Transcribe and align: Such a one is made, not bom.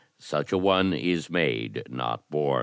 Such 0.17 0.51
a 0.51 0.57
one 0.57 0.93
is 0.93 1.29
made, 1.29 1.83
not 1.87 2.27
bom. 2.31 2.59